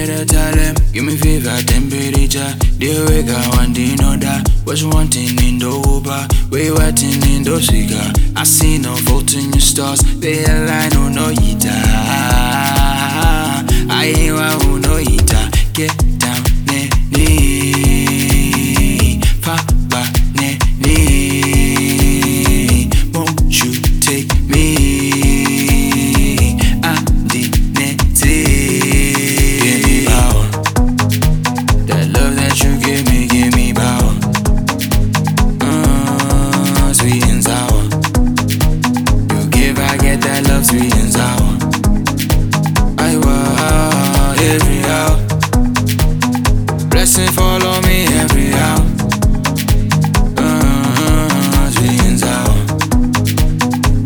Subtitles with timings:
[0.00, 2.56] Give me fever, temperature.
[2.80, 4.48] The way I want to know that.
[4.64, 6.26] What you wanting in the Uber?
[6.56, 8.10] You waiting in the cigar?
[8.34, 10.00] I see no fault in your stars.
[10.18, 11.76] They align on no ita.
[13.92, 15.50] I ain't one who no ita.
[15.74, 16.44] Get down,
[47.28, 48.84] Follow me every hour.
[52.20, 52.56] Sour.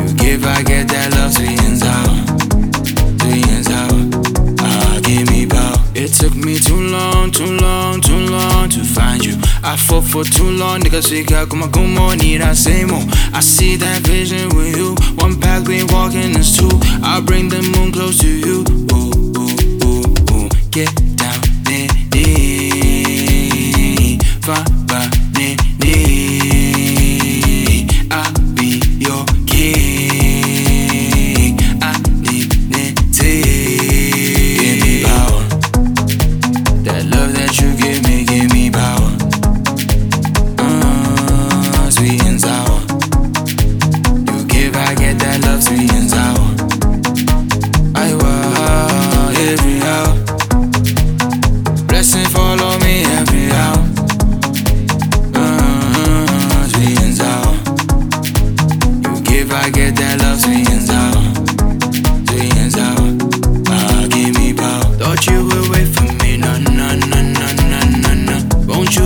[0.00, 1.36] You give, I get that love.
[4.58, 5.78] Ah, give me power.
[5.94, 9.36] It took me too long, too long, too long to find you.
[9.62, 11.02] I fought for too long, nigga.
[11.02, 13.04] Siga kuma como need I say more.
[13.32, 14.94] I see that vision with you.
[15.16, 16.70] One path we walking as two.
[17.02, 18.64] I bring the moon close to you.
[18.92, 20.48] Ooh, ooh, ooh, ooh.
[20.70, 21.09] Get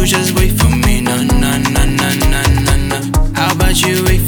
[0.07, 2.99] just wait for me, na na na na na na na?
[3.35, 4.24] How about you wait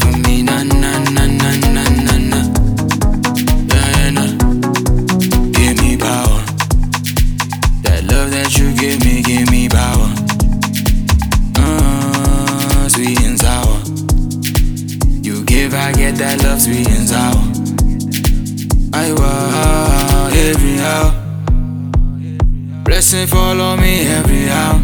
[15.87, 17.41] I get that love, sweet and sour.
[18.93, 21.13] I want every hour.
[22.83, 24.81] Blessing follow me every hour.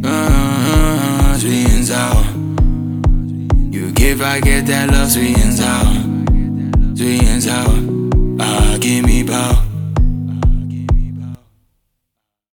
[0.00, 2.24] Mm, sweet and sour.
[3.72, 5.92] You give, I get that love, sweet and sour.
[6.94, 8.38] Sweet and sour.
[8.40, 9.67] Ah, give me power.